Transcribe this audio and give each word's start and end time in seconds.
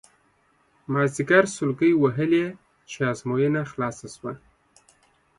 مازیګر 0.91 1.43
سلګۍ 1.55 1.93
وهلې 1.97 2.45
چې 2.91 2.99
ازموینه 3.11 3.61
خلاصه 3.71 4.07
شوه. 4.15 4.33